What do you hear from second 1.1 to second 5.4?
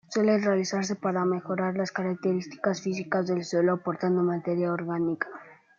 mejorar las características físicas del suelo aportando materia orgánica.